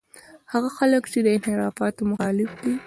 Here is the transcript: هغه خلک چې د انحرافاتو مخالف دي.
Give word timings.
هغه 0.53 0.69
خلک 0.77 1.03
چې 1.11 1.19
د 1.21 1.27
انحرافاتو 1.35 2.01
مخالف 2.11 2.51
دي. 2.61 2.73